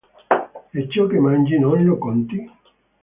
E 0.71 0.89
ciò 0.89 1.05
che 1.05 1.19
mangi 1.19 1.59
non 1.59 1.83
lo 1.85 1.99
conti? 1.99 2.51